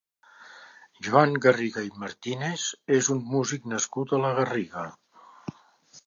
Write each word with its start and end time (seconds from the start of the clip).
Joan 1.07 1.35
Garriga 1.45 1.83
i 1.87 1.91
Martínez 2.03 2.63
és 2.97 3.09
un 3.15 3.21
músic 3.33 3.67
nascut 3.73 4.15
a 4.19 4.23
la 4.25 4.31
Garriga. 4.39 4.87